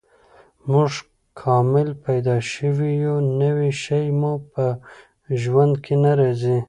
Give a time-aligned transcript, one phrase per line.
[0.71, 0.91] موږ
[1.41, 4.65] کامل پیدا شوي یو، نوی شی مو په
[5.41, 6.57] ژوند کې نه راځي.